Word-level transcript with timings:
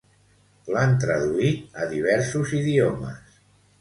L'han 0.75 0.95
traduït 1.03 1.77
a 1.83 1.87
diversos 1.93 2.55
idiomes. 2.63 3.41